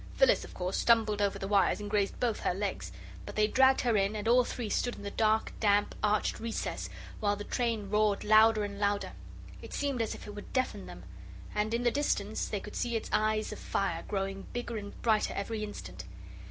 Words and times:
Phyllis, 0.15 0.43
of 0.43 0.55
course, 0.55 0.77
stumbled 0.79 1.21
over 1.21 1.37
the 1.37 1.47
wires 1.47 1.79
and 1.79 1.87
grazed 1.87 2.19
both 2.19 2.39
her 2.39 2.55
legs. 2.55 2.91
But 3.23 3.35
they 3.35 3.45
dragged 3.45 3.81
her 3.81 3.95
in, 3.95 4.15
and 4.15 4.27
all 4.27 4.43
three 4.43 4.67
stood 4.67 4.95
in 4.95 5.03
the 5.03 5.11
dark, 5.11 5.51
damp, 5.59 5.93
arched 6.01 6.39
recess 6.39 6.89
while 7.19 7.35
the 7.35 7.43
train 7.43 7.87
roared 7.87 8.23
louder 8.23 8.63
and 8.63 8.79
louder. 8.79 9.11
It 9.61 9.75
seemed 9.75 10.01
as 10.01 10.15
if 10.15 10.25
it 10.25 10.33
would 10.33 10.51
deafen 10.53 10.87
them. 10.87 11.03
And, 11.53 11.71
in 11.71 11.83
the 11.83 11.91
distance, 11.91 12.47
they 12.47 12.59
could 12.59 12.75
see 12.75 12.95
its 12.95 13.11
eyes 13.13 13.51
of 13.53 13.59
fire 13.59 14.03
growing 14.07 14.47
bigger 14.53 14.75
and 14.75 14.99
brighter 15.03 15.35
every 15.35 15.63
instant. 15.63 16.03